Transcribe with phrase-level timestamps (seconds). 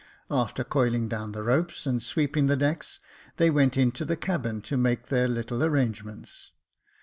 [0.31, 2.99] After coiling down the ropes, and sweeping the decks,
[3.37, 6.49] they went into the cabin to make their little arrangements.